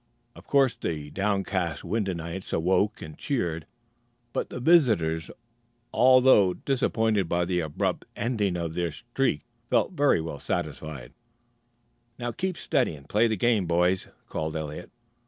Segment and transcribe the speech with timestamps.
[0.35, 3.67] Of course the downcast Wyndhamites awoke and cheered,
[4.33, 5.29] but the visitors,
[5.93, 11.13] although disappointed by the abrupt ending of their "streak," felt very well satisfied.
[12.17, 14.89] "Now keep steady and play the game, boys," called Eliot.